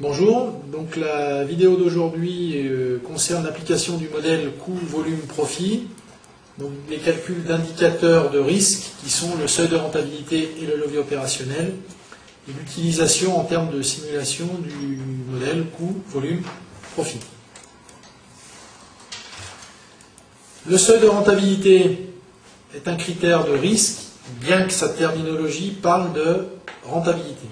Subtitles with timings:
[0.00, 5.88] Bonjour, donc la vidéo d'aujourd'hui euh, concerne l'application du modèle coût-volume-profit,
[6.58, 11.00] donc les calculs d'indicateurs de risque qui sont le seuil de rentabilité et le levier
[11.00, 11.74] opérationnel,
[12.48, 14.98] et l'utilisation en termes de simulation du
[15.30, 17.20] modèle coût-volume-profit.
[20.66, 22.08] Le seuil de rentabilité
[22.74, 23.98] est un critère de risque,
[24.40, 26.46] bien que sa terminologie parle de
[26.84, 27.48] rentabilité.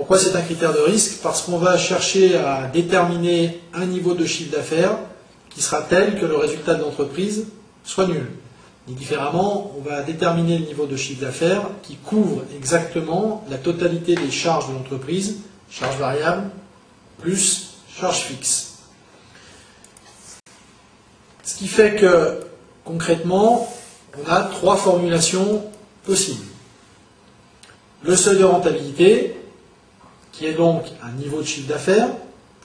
[0.00, 4.24] Pourquoi c'est un critère de risque Parce qu'on va chercher à déterminer un niveau de
[4.24, 4.96] chiffre d'affaires
[5.50, 7.48] qui sera tel que le résultat de l'entreprise
[7.84, 8.30] soit nul.
[8.88, 14.30] Différemment, on va déterminer le niveau de chiffre d'affaires qui couvre exactement la totalité des
[14.30, 15.40] charges de l'entreprise,
[15.70, 16.48] charges variables
[17.18, 18.78] plus charges fixes.
[21.44, 22.40] Ce qui fait que,
[22.86, 23.70] concrètement,
[24.18, 25.62] on a trois formulations
[26.06, 26.46] possibles.
[28.02, 29.36] Le seuil de rentabilité,
[30.40, 32.08] qui est donc un niveau de chiffre d'affaires,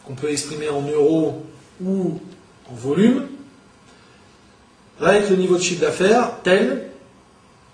[0.05, 1.43] qu'on peut exprimer en euros
[1.83, 2.21] ou
[2.71, 3.27] en volume,
[5.01, 6.87] être le niveau de chiffre d'affaires tel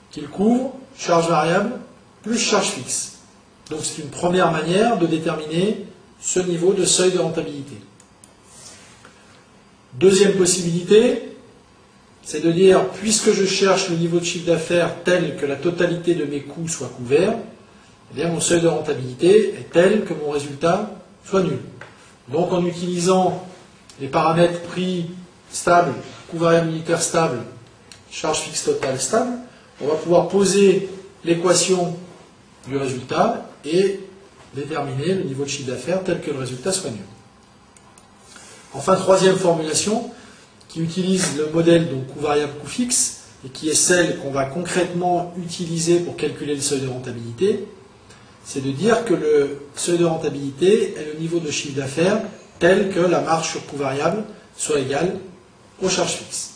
[0.10, 1.74] qu'il couvre charge variable
[2.24, 3.20] plus charge fixe.
[3.70, 5.86] Donc c'est une première manière de déterminer
[6.20, 7.76] ce niveau de seuil de rentabilité.
[9.94, 11.36] Deuxième possibilité,
[12.24, 16.16] c'est de dire, puisque je cherche le niveau de chiffre d'affaires tel que la totalité
[16.16, 17.36] de mes coûts soit couvert,
[18.18, 20.92] eh mon seuil de rentabilité est tel que mon résultat
[21.26, 21.60] soit nul.
[22.28, 23.46] Donc en utilisant
[24.00, 25.08] les paramètres prix
[25.52, 25.94] stable,
[26.30, 27.40] coût variable unitaire stable,
[28.10, 29.32] charge fixe totale stable,
[29.82, 30.90] on va pouvoir poser
[31.24, 31.98] l'équation
[32.68, 34.00] du résultat et
[34.54, 37.00] déterminer le niveau de chiffre d'affaires tel que le résultat soit nul.
[38.74, 40.12] Enfin, troisième formulation,
[40.70, 44.46] qui utilise le modèle donc coût variable, coût fixe, et qui est celle qu'on va
[44.46, 47.68] concrètement utiliser pour calculer le seuil de rentabilité,
[48.44, 52.22] c'est de dire que le seuil de rentabilité est le niveau de chiffre d'affaires
[52.60, 54.24] tel que la marge sur coût variable
[54.56, 55.18] soit égale
[55.82, 56.52] aux charges fixes.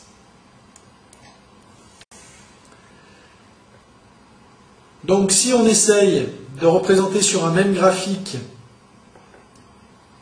[5.04, 6.28] Donc si on essaye
[6.60, 8.38] de représenter sur un même graphique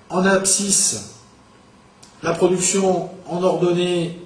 [0.10, 1.14] en abscisse
[2.22, 4.20] la production en ordonnée,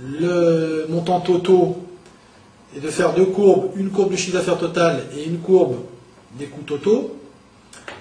[0.00, 1.76] le montant totaux,
[2.76, 5.76] et de faire deux courbes, une courbe du chiffre d'affaires total et une courbe
[6.38, 7.16] des coûts totaux.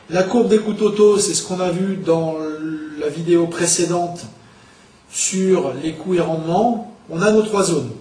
[0.09, 2.35] La courbe des coûts totaux, c'est ce qu'on a vu dans
[2.99, 4.25] la vidéo précédente
[5.09, 6.95] sur les coûts et rendements.
[7.09, 7.91] On a nos trois zones.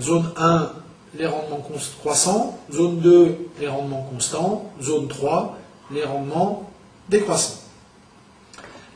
[0.00, 0.72] Zone 1,
[1.18, 1.64] les rendements
[2.00, 2.58] croissants.
[2.72, 4.70] Zone 2, les rendements constants.
[4.82, 5.58] Zone 3,
[5.92, 6.70] les rendements
[7.08, 7.60] décroissants.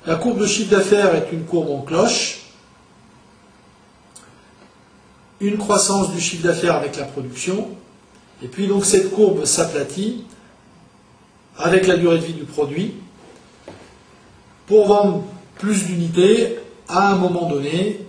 [0.06, 2.40] La courbe de chiffre d'affaires est une courbe en cloche.
[5.40, 7.68] Une croissance du chiffre d'affaires avec la production.
[8.42, 10.24] Et puis donc cette courbe s'aplatit
[11.62, 12.94] avec la durée de vie du produit.
[14.66, 15.24] Pour vendre
[15.58, 18.00] plus d'unités, à un moment donné,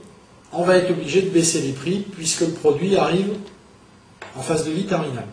[0.53, 3.33] on va être obligé de baisser les prix puisque le produit arrive
[4.35, 5.27] en phase de vie terminale.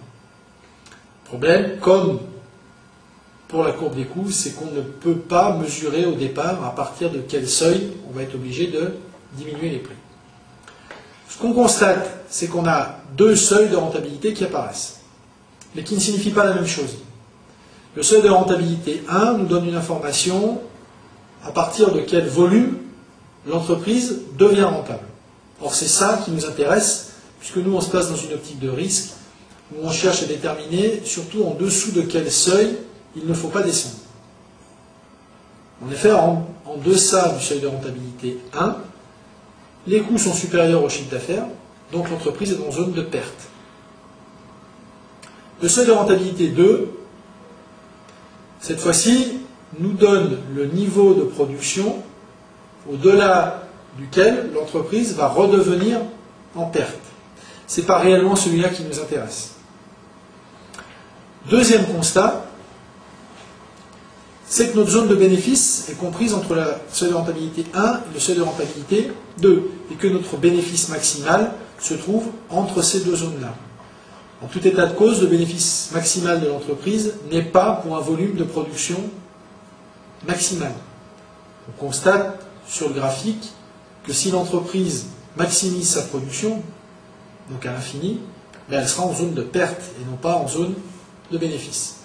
[1.24, 2.20] Problème, comme
[3.48, 7.10] pour la courbe des coûts, c'est qu'on ne peut pas mesurer au départ à partir
[7.10, 8.94] de quel seuil on va être obligé de
[9.32, 9.94] diminuer les prix.
[11.28, 15.00] Ce qu'on constate, c'est qu'on a deux seuils de rentabilité qui apparaissent,
[15.74, 16.96] mais qui ne signifient pas la même chose.
[17.98, 20.60] Le seuil de rentabilité 1 nous donne une information
[21.44, 22.76] à partir de quel volume
[23.44, 25.02] l'entreprise devient rentable.
[25.60, 28.68] Or, c'est ça qui nous intéresse, puisque nous, on se place dans une optique de
[28.68, 29.14] risque,
[29.74, 32.76] où on cherche à déterminer surtout en dessous de quel seuil
[33.16, 33.96] il ne faut pas descendre.
[35.84, 38.76] En effet, en, en deçà du seuil de rentabilité 1,
[39.88, 41.46] les coûts sont supérieurs au chiffre d'affaires,
[41.90, 43.48] donc l'entreprise est dans zone de perte.
[45.60, 46.92] Le seuil de rentabilité 2,
[48.60, 49.40] cette fois-ci,
[49.78, 51.96] nous donne le niveau de production
[52.90, 53.62] au-delà
[53.98, 55.98] duquel l'entreprise va redevenir
[56.54, 56.98] en perte.
[57.66, 59.54] Ce n'est pas réellement celui-là qui nous intéresse.
[61.50, 62.46] Deuxième constat,
[64.46, 68.14] c'est que notre zone de bénéfice est comprise entre le seuil de rentabilité 1 et
[68.14, 73.16] le seuil de rentabilité 2, et que notre bénéfice maximal se trouve entre ces deux
[73.16, 73.54] zones-là.
[74.42, 78.36] En tout état de cause, le bénéfice maximal de l'entreprise n'est pas pour un volume
[78.36, 78.98] de production
[80.26, 80.72] maximal.
[81.68, 83.52] On constate sur le graphique
[84.04, 85.06] que si l'entreprise
[85.36, 86.62] maximise sa production,
[87.50, 88.20] donc à l'infini,
[88.68, 90.74] ben, elle sera en zone de perte et non pas en zone
[91.32, 91.96] de bénéfice.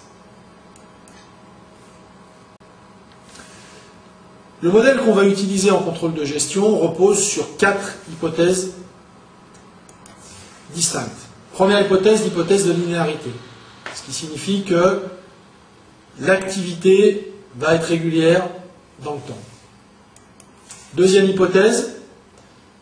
[4.60, 8.72] Le modèle qu'on va utiliser en contrôle de gestion repose sur quatre hypothèses
[10.74, 11.23] distinctes.
[11.54, 13.30] Première hypothèse, l'hypothèse de linéarité,
[13.94, 15.02] ce qui signifie que
[16.18, 18.48] l'activité va être régulière
[19.04, 19.38] dans le temps.
[20.94, 21.92] Deuxième hypothèse,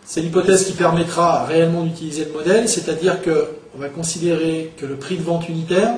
[0.07, 5.19] c'est l'hypothèse qui permettra réellement d'utiliser le modèle, c'est-à-dire qu'on va considérer que le prix
[5.19, 5.93] de vente unitaire,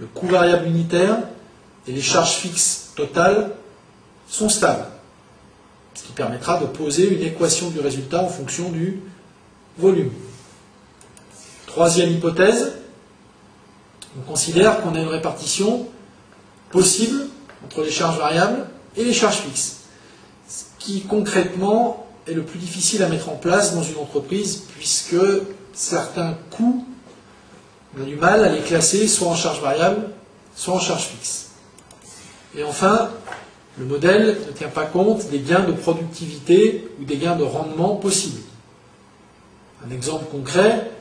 [0.00, 1.18] le coût variable unitaire
[1.86, 3.52] et les charges fixes totales
[4.28, 4.86] sont stables.
[5.94, 9.00] Ce qui permettra de poser une équation du résultat en fonction du
[9.78, 10.10] volume.
[11.74, 12.70] Troisième hypothèse,
[14.16, 15.88] on considère qu'on a une répartition
[16.70, 17.26] possible
[17.64, 19.78] entre les charges variables et les charges fixes.
[20.48, 25.16] Ce qui concrètement est le plus difficile à mettre en place dans une entreprise puisque
[25.72, 26.86] certains coûts,
[27.98, 30.10] on a du mal à les classer soit en charge variable,
[30.54, 31.48] soit en charge fixe.
[32.56, 33.10] Et enfin,
[33.78, 37.96] le modèle ne tient pas compte des gains de productivité ou des gains de rendement
[37.96, 38.42] possibles.
[39.84, 40.92] Un exemple concret,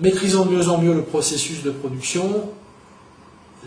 [0.00, 2.50] maîtrisant de mieux en mieux le processus de production,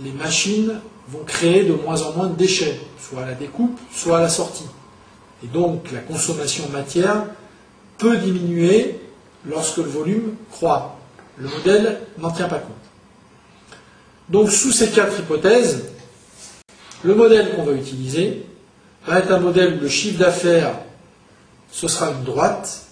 [0.04, 4.20] les machines vont créer de moins en moins de déchets, soit à la découpe, soit
[4.20, 4.68] à la sortie.
[5.44, 7.26] Et donc la consommation en matière
[7.98, 9.00] peut diminuer
[9.46, 10.98] lorsque le volume croît.
[11.38, 12.76] Le modèle n'en tient pas compte.
[14.30, 15.86] Donc sous ces quatre hypothèses,
[17.04, 18.46] le modèle qu'on va utiliser
[19.08, 20.74] va être un modèle où le chiffre d'affaires,
[21.72, 22.88] ce sera une droite,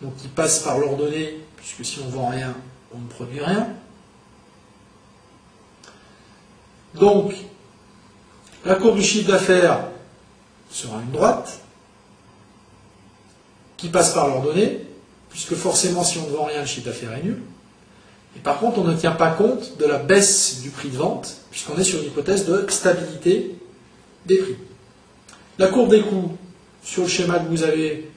[0.00, 2.54] donc qui passe par l'ordonnée, puisque si on vend rien,
[2.94, 3.68] on ne produit rien.
[6.94, 7.34] Donc,
[8.66, 9.86] la courbe du chiffre d'affaires
[10.70, 11.60] sera une droite
[13.78, 14.82] qui passe par l'ordonnée,
[15.30, 17.42] puisque forcément, si on ne vend rien, le chiffre d'affaires est nul.
[18.36, 21.38] Et par contre, on ne tient pas compte de la baisse du prix de vente,
[21.50, 23.56] puisqu'on est sur une hypothèse de stabilité
[24.26, 24.56] des prix.
[25.58, 26.36] La courbe des coûts,
[26.82, 28.10] sur le schéma que vous avez,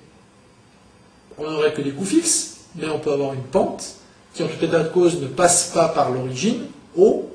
[1.38, 3.96] on n'aurait que des coûts fixes, mais on peut avoir une pente
[4.34, 6.66] qui, en tout état de cause, ne passe pas par l'origine,
[6.96, 7.30] haut,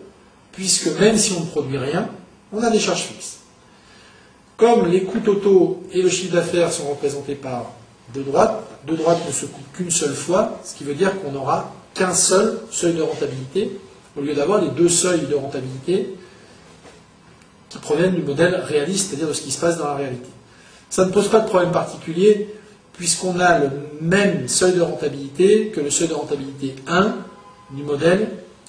[0.52, 2.08] puisque même si on ne produit rien,
[2.52, 3.38] on a des charges fixes.
[4.56, 7.72] Comme les coûts totaux et le chiffre d'affaires sont représentés par
[8.14, 11.32] deux droites, deux droites ne se coupent qu'une seule fois, ce qui veut dire qu'on
[11.32, 13.78] n'aura qu'un seul seuil de rentabilité,
[14.16, 16.14] au lieu d'avoir les deux seuils de rentabilité
[17.68, 20.28] qui proviennent du modèle réaliste, c'est-à-dire de ce qui se passe dans la réalité.
[20.90, 22.54] Ça ne pose pas de problème particulier,
[22.94, 27.16] puisqu'on a le même seuil de rentabilité que le seuil de rentabilité 1
[27.70, 28.28] du modèle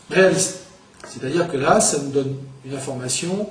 [0.10, 0.62] réaliste.
[1.08, 2.36] C'est-à-dire que là, ça nous donne
[2.66, 3.50] une information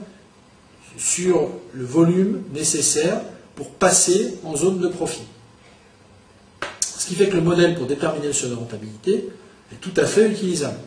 [0.96, 3.20] sur le volume nécessaire
[3.54, 5.24] pour passer en zone de profit.
[6.80, 9.28] Ce qui fait que le modèle pour déterminer le seuil de rentabilité
[9.72, 10.78] est tout à fait utilisable.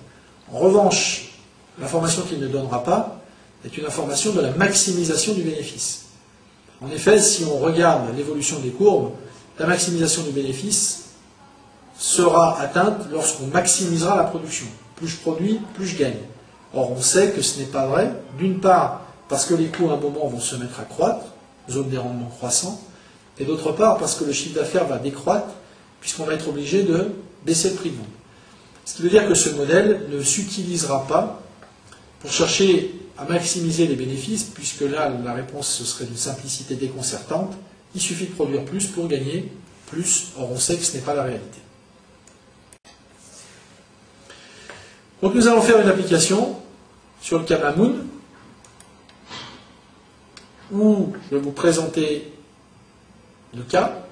[0.51, 1.31] En revanche,
[1.79, 3.21] l'information qu'il ne donnera pas
[3.65, 6.05] est une information de la maximisation du bénéfice.
[6.81, 9.11] En effet, si on regarde l'évolution des courbes,
[9.59, 11.05] la maximisation du bénéfice
[11.97, 14.65] sera atteinte lorsqu'on maximisera la production.
[14.95, 16.17] Plus je produis, plus je gagne.
[16.73, 19.93] Or, on sait que ce n'est pas vrai, d'une part parce que les coûts à
[19.93, 21.25] un moment vont se mettre à croître,
[21.69, 22.79] zone des rendements croissants,
[23.39, 25.47] et d'autre part parce que le chiffre d'affaires va décroître,
[25.99, 27.11] puisqu'on va être obligé de
[27.45, 28.05] baisser le prix de vente.
[28.85, 31.41] Ce qui veut dire que ce modèle ne s'utilisera pas
[32.19, 37.53] pour chercher à maximiser les bénéfices, puisque là, la réponse, serait d'une simplicité déconcertante.
[37.95, 39.51] Il suffit de produire plus pour gagner
[39.87, 40.33] plus.
[40.37, 41.59] Or, on sait que ce n'est pas la réalité.
[45.21, 46.57] Donc, nous allons faire une application
[47.21, 47.73] sur le cas
[50.71, 52.31] où je vais vous présenter
[53.55, 54.05] le cas.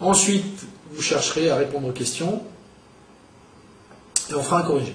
[0.00, 2.42] Ensuite, vous chercherez à répondre aux questions
[4.30, 4.94] et on fera un corrigé.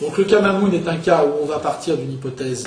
[0.00, 2.66] Donc le cas est un cas où on va partir d'une hypothèse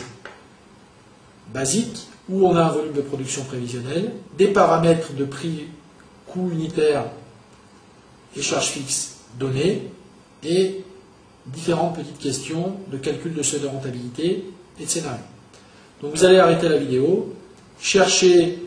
[1.54, 5.68] basique, où on a un volume de production prévisionnel, des paramètres de prix,
[6.28, 7.06] coût unitaire
[8.36, 9.90] et charges fixes donnés,
[10.44, 10.84] et
[11.48, 14.46] différentes petites questions de calcul de seuil de rentabilité
[14.80, 15.24] et de scénario.
[16.02, 17.34] Donc vous allez arrêter la vidéo,
[17.80, 18.60] chercher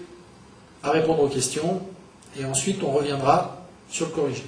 [0.82, 1.80] à répondre aux questions,
[2.38, 4.44] et ensuite on reviendra sur le corrigé.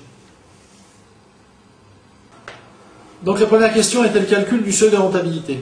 [3.23, 5.61] Donc la première question était le calcul du seuil de rentabilité.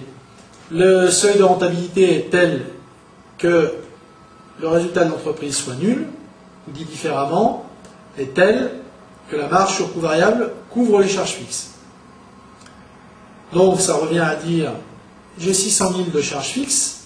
[0.71, 2.65] Le seuil de rentabilité est tel
[3.41, 3.73] que
[4.61, 6.07] le résultat de l'entreprise soit nul,
[6.69, 7.65] ou dit différemment,
[8.19, 8.71] est tel
[9.29, 11.71] que la marge sur coût variable couvre les charges fixes.
[13.53, 14.73] Donc ça revient à dire,
[15.39, 17.05] j'ai 600 000 de charges fixes,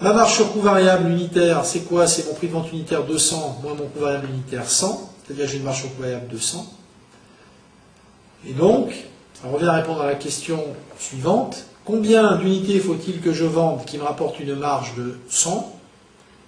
[0.00, 2.06] ma marge sur coût variable unitaire, c'est quoi?
[2.06, 5.56] C'est mon prix de vente unitaire 200 moins mon coût variable unitaire 100, c'est-à-dire j'ai
[5.58, 6.64] une marge sur coût variable de 100.
[8.46, 8.94] Et donc,
[9.34, 10.62] ça revient à répondre à la question
[10.98, 11.64] suivante.
[11.88, 15.74] Combien d'unités faut-il que je vende qui me rapporte une marge de 100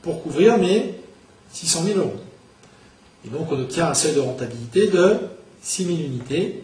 [0.02, 0.94] pour couvrir mes
[1.54, 2.20] 600 000 euros?
[3.25, 5.16] Et donc, on obtient un seuil de rentabilité de
[5.62, 6.62] 6 000 unités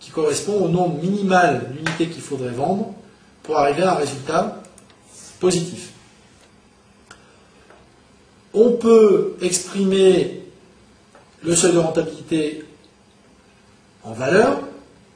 [0.00, 2.92] qui correspond au nombre minimal d'unités qu'il faudrait vendre
[3.44, 4.62] pour arriver à un résultat
[5.38, 5.92] positif.
[8.52, 10.42] On peut exprimer
[11.44, 12.64] le seuil de rentabilité
[14.02, 14.58] en valeur,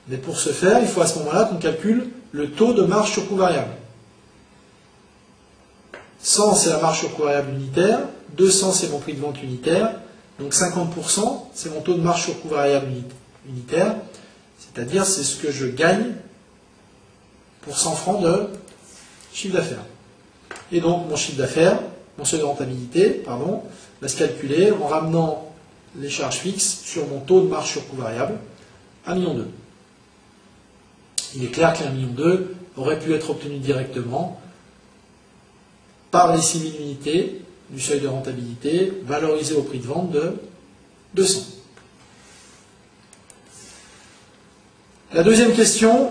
[0.06, 3.12] mais pour ce faire, il faut à ce moment-là qu'on calcule le taux de marge
[3.12, 3.72] sur coût variable.
[6.22, 8.00] 100, c'est la marge sur coût variable unitaire,
[8.36, 9.94] 200, c'est mon prix de vente unitaire,
[10.38, 12.86] donc 50%, c'est mon taux de marge sur coût variable
[13.46, 13.96] unitaire,
[14.58, 16.14] c'est-à-dire c'est ce que je gagne
[17.60, 18.48] pour 100 francs de
[19.32, 19.84] chiffre d'affaires.
[20.70, 21.78] Et donc mon chiffre d'affaires,
[22.18, 23.62] mon seuil de rentabilité, pardon,
[24.00, 25.52] va se calculer en ramenant
[25.96, 28.34] les charges fixes sur mon taux de marge sur coût variable,
[29.06, 29.46] 1,2 million.
[31.34, 32.38] Il est clair 1,2 million
[32.76, 34.40] aurait pu être obtenu directement
[36.10, 40.34] par les 6000 unités du seuil de rentabilité valorisé au prix de vente de
[41.14, 41.40] 200.
[45.14, 46.10] La deuxième question,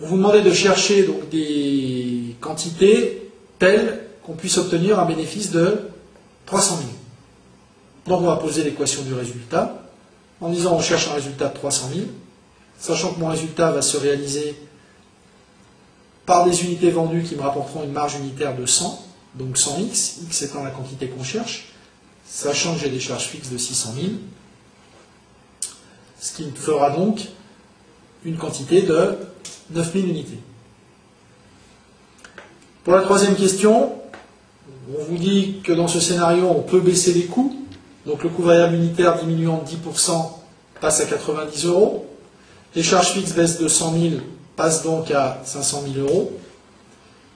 [0.00, 5.78] on vous demandait de chercher des quantités telles qu'on puisse obtenir un bénéfice de
[6.46, 6.88] 300 000.
[8.06, 9.82] Donc on va poser l'équation du résultat
[10.40, 12.06] en disant on cherche un résultat de 300 000,
[12.80, 14.56] sachant que mon résultat va se réaliser
[16.26, 20.42] par des unités vendues qui me rapporteront une marge unitaire de 100, donc 100x, x
[20.42, 21.72] étant la quantité qu'on cherche,
[22.26, 24.06] sachant que j'ai des charges fixes de 600 000,
[26.20, 27.28] ce qui me fera donc
[28.24, 29.18] une quantité de
[29.70, 30.38] 9000 unités.
[32.84, 33.92] Pour la troisième question,
[34.98, 37.56] on vous dit que dans ce scénario, on peut baisser les coûts.
[38.06, 40.30] Donc le coût variable unitaire diminuant de 10%
[40.80, 42.09] passe à 90 euros.
[42.74, 44.14] Les charges fixes baissent de 100 000,
[44.56, 46.32] passent donc à 500 000 euros.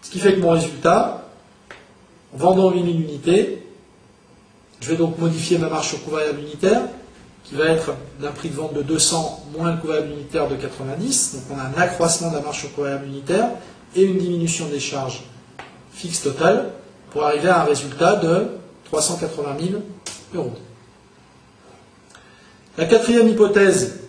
[0.03, 1.29] Ce qui fait que mon résultat,
[2.35, 3.67] en vendant 8000 unités,
[4.81, 6.83] je vais donc modifier ma marge sur coût unitaire,
[7.43, 11.35] qui va être d'un prix de vente de 200 moins le coût unitaire de 90.
[11.35, 13.49] Donc on a un accroissement de la marge sur coût unitaire
[13.97, 15.23] et une diminution des charges
[15.93, 16.71] fixes totales
[17.11, 18.49] pour arriver à un résultat de
[18.85, 19.83] 380 000
[20.35, 20.53] euros.
[22.77, 24.01] La quatrième hypothèse,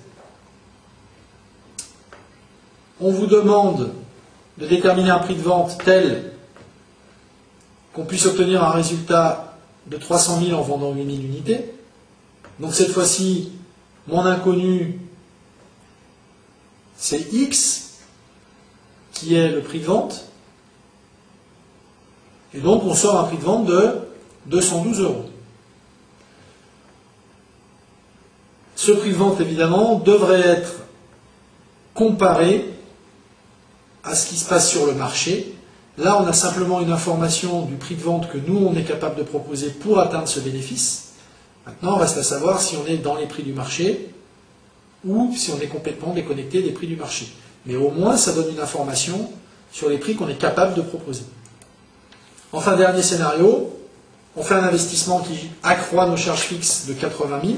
[3.00, 3.92] on vous demande
[4.58, 6.32] de déterminer un prix de vente tel
[7.94, 11.74] qu'on puisse obtenir un résultat de 300 000 en vendant 8000 unités.
[12.60, 13.52] Donc cette fois-ci,
[14.08, 15.00] mon inconnu,
[16.98, 18.00] c'est X,
[19.12, 20.25] qui est le prix de vente.
[22.54, 24.00] Et donc on sort un prix de vente de
[24.48, 25.25] 212 euros.
[28.75, 30.74] Ce prix de vente, évidemment, devrait être
[31.94, 32.75] comparé
[34.06, 35.54] à ce qui se passe sur le marché.
[35.98, 39.16] Là, on a simplement une information du prix de vente que nous, on est capable
[39.16, 41.14] de proposer pour atteindre ce bénéfice.
[41.66, 44.10] Maintenant, reste à savoir si on est dans les prix du marché
[45.06, 47.28] ou si on est complètement déconnecté des prix du marché.
[47.66, 49.30] Mais au moins, ça donne une information
[49.72, 51.24] sur les prix qu'on est capable de proposer.
[52.52, 53.74] Enfin, dernier scénario,
[54.36, 57.58] on fait un investissement qui accroît nos charges fixes de 80 000.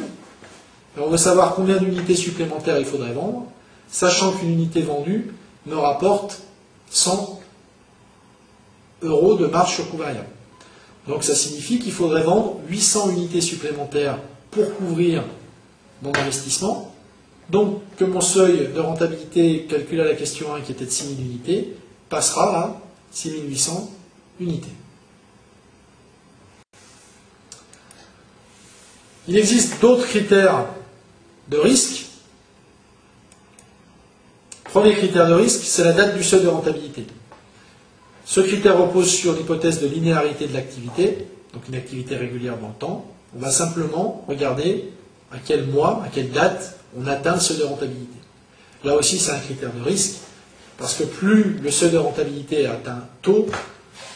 [1.00, 3.46] on veut savoir combien d'unités supplémentaires il faudrait vendre,
[3.89, 5.34] sachant qu'une unité vendue
[5.67, 6.41] me rapporte
[6.89, 7.39] 100
[9.03, 10.00] euros de marge sur coût.
[11.07, 14.19] Donc ça signifie qu'il faudrait vendre 800 unités supplémentaires
[14.51, 15.24] pour couvrir
[16.01, 16.93] mon investissement.
[17.50, 21.25] Donc que mon seuil de rentabilité calculé à la question 1 qui était de 6000
[21.25, 21.75] unités
[22.09, 22.81] passera à
[23.12, 23.89] 6800
[24.39, 24.71] unités.
[29.27, 30.65] Il existe d'autres critères
[31.50, 32.06] de risque.
[34.77, 37.07] Premier critère de risque, c'est la date du seuil de rentabilité.
[38.25, 42.75] Ce critère repose sur l'hypothèse de linéarité de l'activité, donc une activité régulière dans le
[42.75, 43.05] temps.
[43.36, 44.91] On va simplement regarder
[45.31, 48.19] à quel mois, à quelle date on atteint le seuil de rentabilité.
[48.84, 50.17] Là aussi, c'est un critère de risque,
[50.77, 53.48] parce que plus le seuil de rentabilité est atteint tôt,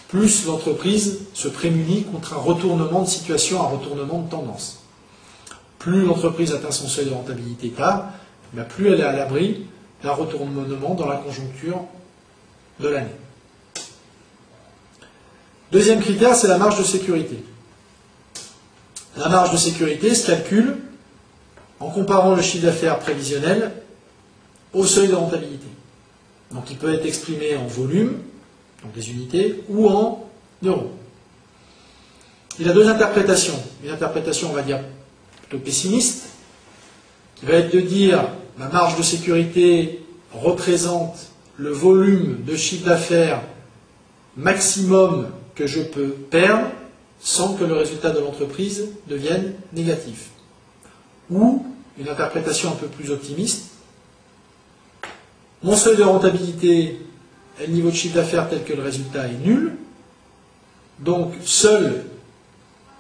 [0.10, 4.84] plus l'entreprise se prémunit contre un retournement de situation, un retournement de tendance.
[5.80, 8.12] Plus l'entreprise atteint son seuil de rentabilité tard,
[8.54, 9.66] ben, plus elle est à l'abri
[10.04, 11.82] d'un retournement dans la conjoncture
[12.80, 13.16] de l'année.
[15.72, 17.44] Deuxième critère, c'est la marge de sécurité.
[19.18, 20.78] La marge de sécurité se calcule
[21.80, 23.72] en comparant le chiffre d'affaires prévisionnel
[24.74, 25.68] au seuil de rentabilité.
[26.52, 28.18] Donc il peut être exprimé en volume,
[28.84, 30.30] donc des unités, ou en
[30.64, 30.92] euros.
[32.60, 33.60] Il a deux interprétations.
[33.84, 34.80] Une interprétation, on va dire,
[35.42, 36.26] plutôt pessimiste,
[37.36, 38.26] qui va être de dire
[38.58, 40.04] ma marge de sécurité
[40.34, 43.42] représente le volume de chiffre d'affaires
[44.38, 46.68] maximum que je peux perdre
[47.20, 50.30] sans que le résultat de l'entreprise devienne négatif.
[51.30, 51.66] Ou
[52.00, 53.66] une interprétation un peu plus optimiste,
[55.64, 57.00] mon seuil de rentabilité
[57.60, 59.74] et le niveau de chiffre d'affaires tel que le résultat est nul.
[61.00, 62.06] Donc seule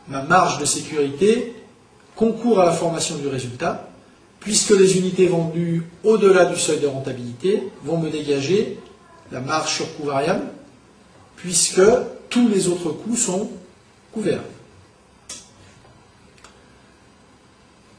[0.07, 1.55] ma marge de sécurité
[2.15, 3.89] concourt à la formation du résultat,
[4.41, 8.79] puisque les unités vendues au-delà du seuil de rentabilité vont me dégager
[9.31, 10.43] la marge sur coût variable,
[11.37, 11.81] puisque
[12.29, 13.49] tous les autres coûts sont
[14.11, 14.43] couverts.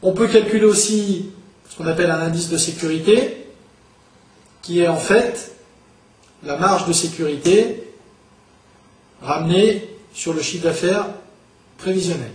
[0.03, 1.31] On peut calculer aussi
[1.71, 3.47] ce qu'on appelle un indice de sécurité,
[4.63, 5.53] qui est en fait
[6.43, 7.85] la marge de sécurité
[9.23, 11.07] ramenée sur le chiffre d'affaires
[11.79, 12.31] prévisionnel.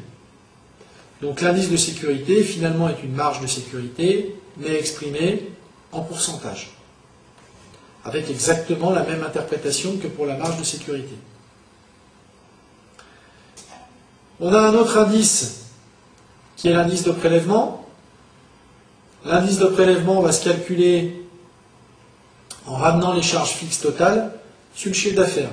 [1.21, 5.49] Donc l'indice de sécurité finalement est une marge de sécurité, mais exprimée
[5.91, 6.71] en pourcentage,
[8.03, 11.15] avec exactement la même interprétation que pour la marge de sécurité.
[14.39, 15.65] On a un autre indice
[16.55, 17.87] qui est l'indice de prélèvement.
[19.25, 21.23] L'indice de prélèvement va se calculer
[22.67, 24.31] en ramenant les charges fixes totales
[24.75, 25.49] sur le chiffre d'affaires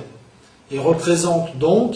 [0.69, 1.95] et représente donc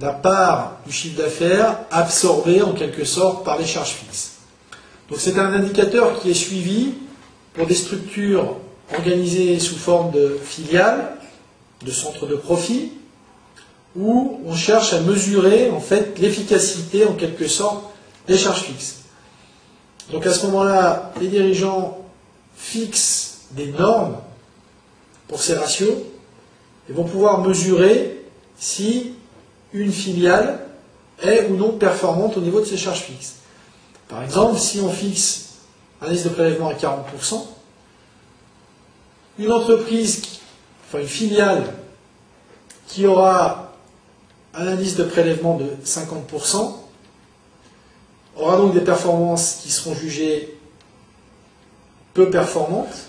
[0.00, 4.32] la part du chiffre d'affaires absorbée en quelque sorte par les charges fixes.
[5.10, 6.94] Donc c'est un indicateur qui est suivi
[7.54, 8.56] pour des structures
[8.94, 11.16] organisées sous forme de filiales,
[11.84, 12.92] de centres de profit,
[13.96, 17.84] où on cherche à mesurer en fait l'efficacité en quelque sorte
[18.26, 18.96] des charges fixes.
[20.12, 21.98] Donc à ce moment-là, les dirigeants
[22.54, 24.16] fixent des normes
[25.26, 25.94] pour ces ratios
[26.88, 28.22] et vont pouvoir mesurer
[28.58, 29.12] si
[29.72, 30.60] une filiale
[31.22, 33.36] est ou non performante au niveau de ses charges fixes.
[34.08, 35.48] Par exemple, si on fixe
[36.00, 37.44] un indice de prélèvement à 40%,
[39.38, 40.22] une entreprise,
[40.86, 41.64] enfin une filiale
[42.86, 43.72] qui aura
[44.54, 46.74] un indice de prélèvement de 50%,
[48.36, 50.56] aura donc des performances qui seront jugées
[52.14, 53.08] peu performantes.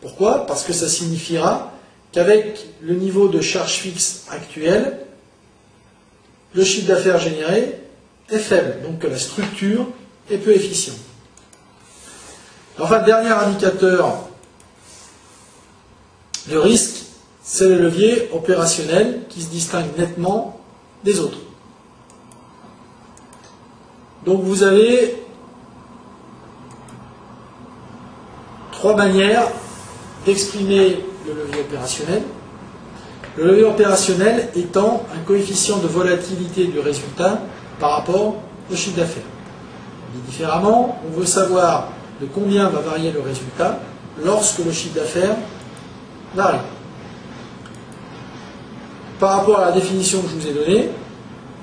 [0.00, 0.46] Pourquoi?
[0.46, 1.72] Parce que ça signifiera
[2.12, 5.05] qu'avec le niveau de charge fixe actuel,
[6.56, 7.78] le chiffre d'affaires généré
[8.30, 9.86] est faible, donc la structure
[10.30, 10.96] est peu efficiente.
[12.78, 14.16] Enfin, dernier indicateur
[16.48, 17.04] de risque,
[17.42, 20.60] c'est le levier opérationnel qui se distingue nettement
[21.04, 21.38] des autres.
[24.24, 25.22] Donc vous avez
[28.72, 29.48] trois manières
[30.24, 32.22] d'exprimer le levier opérationnel.
[33.36, 37.40] Le levier opérationnel étant un coefficient de volatilité du résultat
[37.78, 38.36] par rapport
[38.70, 39.22] au chiffre d'affaires.
[40.26, 41.88] Différemment, on veut savoir
[42.20, 43.78] de combien va varier le résultat
[44.24, 45.36] lorsque le chiffre d'affaires
[46.34, 46.58] varie.
[49.20, 50.88] Par rapport à la définition que je vous ai donnée,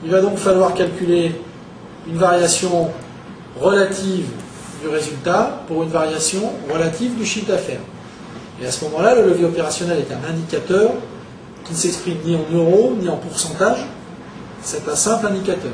[0.03, 1.31] il va donc falloir calculer
[2.07, 2.91] une variation
[3.59, 4.27] relative
[4.81, 7.81] du résultat pour une variation relative du chiffre d'affaires.
[8.61, 10.91] Et à ce moment-là, le levier opérationnel est un indicateur
[11.65, 13.85] qui ne s'exprime ni en euros ni en pourcentage.
[14.61, 15.71] C'est un simple indicateur.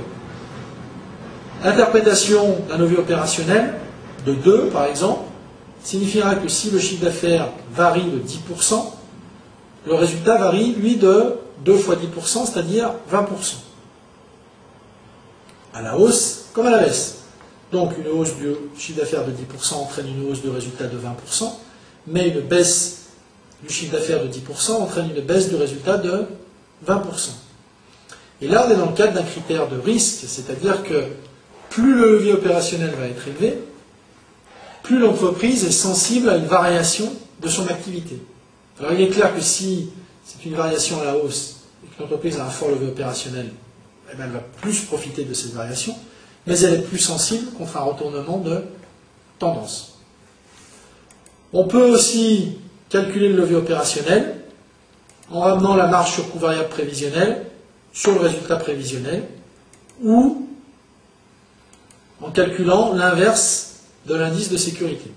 [1.64, 3.76] L'interprétation d'un levier opérationnel
[4.26, 5.22] de 2, par exemple,
[5.84, 8.94] signifiera que si le chiffre d'affaires varie de 10%,
[9.86, 13.26] le résultat varie, lui, de 2 fois 10%, c'est-à-dire 20%.
[15.74, 17.18] À la hausse comme à la baisse.
[17.72, 21.52] Donc une hausse du chiffre d'affaires de 10% entraîne une hausse du résultat de 20%,
[22.08, 23.09] mais une baisse
[23.64, 26.26] du chiffre d'affaires de 10% entraîne une baisse du résultat de
[26.88, 27.30] 20%.
[28.42, 31.04] Et là, on est dans le cadre d'un critère de risque, c'est-à-dire que
[31.70, 33.60] plus le levier opérationnel va être élevé,
[34.84, 38.22] plus l'entreprise est sensible à une variation de son activité.
[38.80, 39.90] Alors il est clair que si
[40.24, 43.52] c'est une variation à la hausse et que l'entreprise a un fort levier opérationnel,
[44.12, 45.96] eh ben, elle va plus profiter de cette variation,
[46.48, 48.64] mais elle est plus sensible contre un retournement de
[49.38, 49.98] tendance.
[51.52, 52.58] On peut aussi
[52.90, 54.36] calculer le levier opérationnel
[55.32, 57.46] en ramenant la marge sur coût variable prévisionnel
[57.94, 59.24] sur le résultat prévisionnel
[60.04, 60.48] ou
[62.22, 63.76] en calculant l'inverse
[64.06, 65.12] de l'indice de sécurité.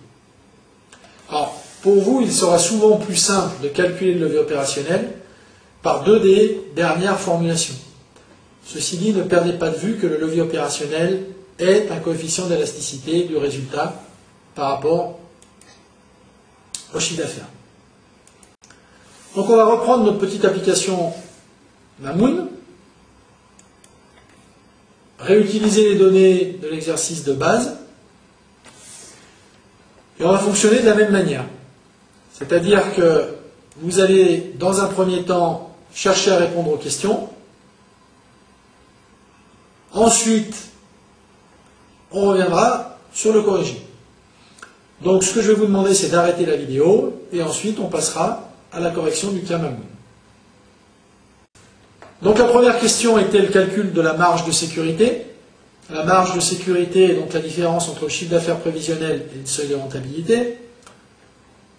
[1.29, 5.13] Alors, pour vous, il sera souvent plus simple de calculer le levier opérationnel
[5.83, 7.75] par deux des dernières formulations.
[8.65, 11.25] Ceci dit, ne perdez pas de vue que le levier opérationnel
[11.59, 14.01] est un coefficient d'élasticité du résultat
[14.55, 15.19] par rapport
[16.95, 17.49] au chiffre d'affaires.
[19.35, 21.13] Donc on va reprendre notre petite application
[22.01, 22.49] Mamoon,
[25.19, 27.79] réutiliser les données de l'exercice de base,
[30.21, 31.45] et on va fonctionner de la même manière.
[32.33, 33.35] C'est-à-dire que
[33.77, 37.29] vous allez, dans un premier temps, chercher à répondre aux questions.
[39.93, 40.57] Ensuite,
[42.11, 43.81] on reviendra sur le corrigé.
[45.03, 48.52] Donc ce que je vais vous demander, c'est d'arrêter la vidéo et ensuite on passera
[48.73, 49.85] à la correction du Kamamoun.
[52.23, 55.27] Donc la première question était le calcul de la marge de sécurité.
[55.91, 59.47] La marge de sécurité est donc la différence entre le chiffre d'affaires prévisionnel et le
[59.47, 60.57] seuil de rentabilité,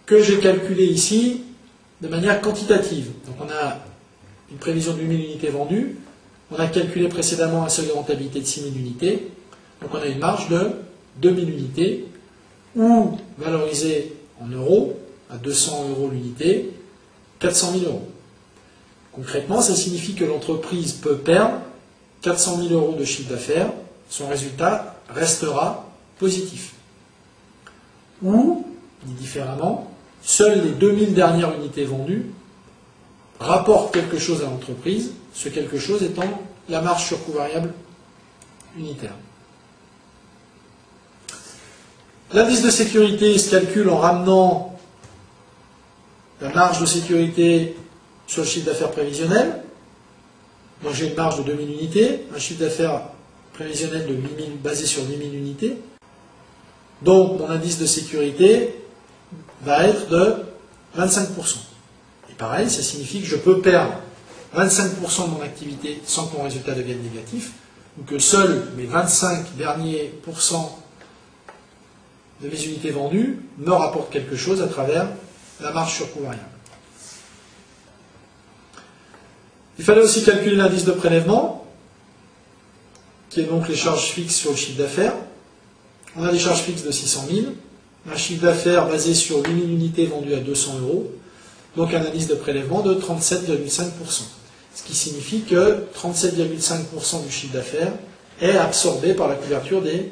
[0.05, 1.43] que j'ai calculé ici
[2.01, 3.11] de manière quantitative.
[3.25, 3.79] Donc on a
[4.51, 5.97] une prévision de 8000 unités vendues,
[6.51, 9.27] on a calculé précédemment un seuil de rentabilité de 6000 unités,
[9.81, 10.71] donc on a une marge de
[11.17, 12.05] 2000 unités,
[12.75, 14.99] ou valorisée en euros,
[15.31, 16.69] à 200 euros l'unité,
[17.43, 18.07] 400 000 euros.
[19.11, 21.57] Concrètement, ça signifie que l'entreprise peut perdre
[22.21, 23.69] 400 000 euros de chiffre d'affaires,
[24.09, 25.85] son résultat restera
[26.19, 26.73] positif.
[28.23, 28.65] Ou,
[29.03, 29.91] dit différemment,
[30.23, 32.27] seules les 2000 dernières unités vendues
[33.41, 37.73] rapportent quelque chose à l'entreprise, ce quelque chose étant la marge sur coût variable
[38.77, 39.15] unitaire.
[42.31, 44.72] L'indice de sécurité se calcule en ramenant
[46.43, 47.75] la marge de sécurité
[48.27, 49.63] sur le chiffre d'affaires prévisionnel.
[50.83, 53.01] Donc j'ai une marge de 2000 unités, un chiffre d'affaires
[53.53, 55.77] prévisionnel de 8000, basé sur 8000 unités.
[57.01, 58.75] Donc mon indice de sécurité
[59.61, 60.35] va être de
[60.97, 61.27] 25%.
[62.29, 63.93] Et pareil, ça signifie que je peux perdre
[64.53, 67.53] 25% de mon activité sans que mon résultat devienne négatif,
[67.97, 70.77] ou que seuls mes 25 derniers pourcents
[72.41, 75.07] de mes unités vendues me rapportent quelque chose à travers
[75.59, 76.43] la marge sur coût variable.
[79.79, 81.65] Il fallait aussi calculer l'indice de prélèvement,
[83.29, 85.15] qui est donc les charges fixes sur le chiffre d'affaires.
[86.15, 87.47] On a des charges fixes de 600 000,
[88.11, 91.11] un chiffre d'affaires basé sur 8000 unités vendues à 200 euros,
[91.75, 93.89] donc un indice de prélèvement de 37,5%.
[94.75, 97.93] Ce qui signifie que 37,5% du chiffre d'affaires
[98.41, 100.11] est absorbé par la couverture des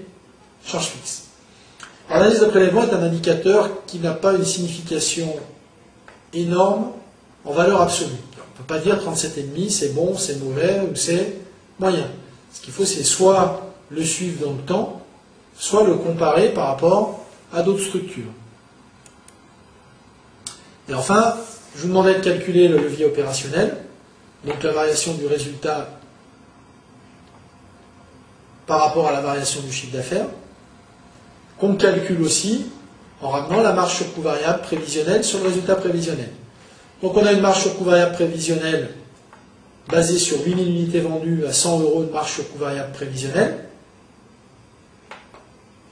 [0.66, 1.24] charges fixes.
[2.14, 5.34] L'indice de prélèvement est un indicateur qui n'a pas une signification
[6.34, 6.92] énorme
[7.46, 8.10] en valeur absolue.
[8.38, 11.38] On ne peut pas dire 37,5 c'est bon, c'est mauvais ou c'est
[11.80, 12.08] moyen.
[12.54, 15.02] Ce qu'il faut, c'est soit le suivre dans le temps,
[15.58, 17.22] soit le comparer par rapport
[17.54, 18.32] à d'autres structures.
[20.90, 21.36] Et enfin,
[21.76, 23.78] je vous demandais de calculer le levier opérationnel,
[24.46, 25.90] donc la variation du résultat
[28.68, 30.28] par rapport à la variation du chiffre d'affaires
[31.62, 32.66] qu'on calcule aussi
[33.22, 36.32] en ramenant la marge sur coût variable prévisionnelle sur le résultat prévisionnel.
[37.04, 38.90] Donc on a une marge sur coût variable prévisionnelle
[39.88, 43.66] basée sur 8000 unités vendues à 100 euros de marge sur coût variable prévisionnelle.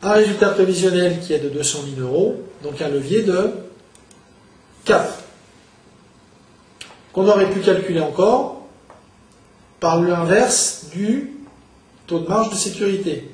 [0.02, 3.52] Un résultat prévisionnel qui est de 200 000 euros, donc un levier de
[4.86, 5.20] 4.
[7.14, 8.64] Qu'on aurait pu calculer encore
[9.80, 11.34] par l'inverse du
[12.08, 13.29] taux de marge de sécurité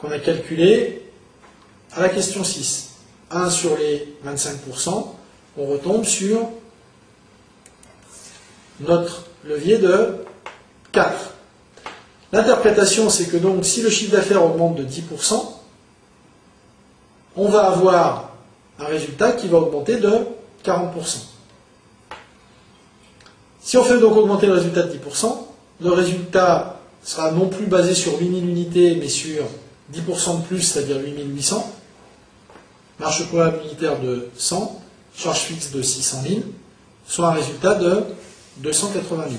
[0.00, 1.02] qu'on a calculé
[1.92, 2.88] à la question 6.
[3.30, 5.06] 1 sur les 25%,
[5.56, 6.48] on retombe sur
[8.80, 10.24] notre levier de
[10.92, 11.12] 4.
[12.32, 15.60] L'interprétation, c'est que donc si le chiffre d'affaires augmente de 10%,
[17.36, 18.30] on va avoir
[18.78, 20.10] un résultat qui va augmenter de
[20.64, 20.90] 40%.
[23.60, 25.36] Si on fait donc augmenter le résultat de 10%,
[25.82, 29.44] le résultat sera non plus basé sur 8000 unités, mais sur
[29.94, 31.72] 10% de plus, c'est-à-dire 8800,
[32.98, 34.80] marge probable unitaire de 100,
[35.14, 36.40] charge fixe de 600 000,
[37.06, 38.04] soit un résultat de
[38.58, 39.34] 280 000.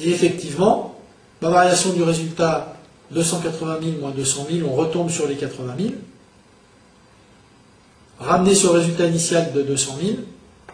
[0.00, 0.98] Et effectivement,
[1.42, 2.74] ma variation du résultat
[3.10, 5.90] 280 000 moins 200 000, on retombe sur les 80 000.
[8.20, 10.16] Ramené sur le résultat initial de 200 000,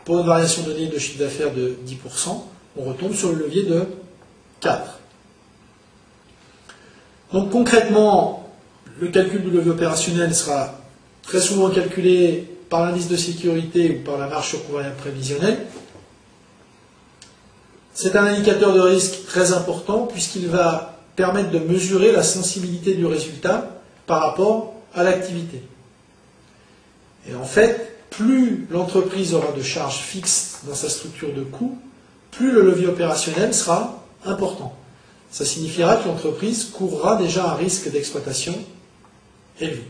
[0.04, 2.42] pour une variation donnée de chiffre d'affaires de 10%,
[2.76, 3.86] on retombe sur le levier de
[4.60, 4.98] 4.
[7.34, 8.48] Donc concrètement,
[9.00, 10.72] le calcul du levier opérationnel sera
[11.24, 15.66] très souvent calculé par l'indice de sécurité ou par la marge sur coût prévisionnelle.
[17.92, 23.04] C'est un indicateur de risque très important puisqu'il va permettre de mesurer la sensibilité du
[23.04, 25.60] résultat par rapport à l'activité.
[27.28, 31.76] Et en fait, plus l'entreprise aura de charges fixes dans sa structure de coûts,
[32.30, 34.76] plus le levier opérationnel sera important
[35.34, 38.54] ça signifiera que l'entreprise courra déjà un risque d'exploitation
[39.60, 39.82] élevé.